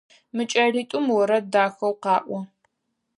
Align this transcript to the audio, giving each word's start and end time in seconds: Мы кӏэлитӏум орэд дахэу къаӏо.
Мы 0.35 0.43
кӏэлитӏум 0.51 1.05
орэд 1.19 1.45
дахэу 1.53 1.93
къаӏо. 2.03 2.39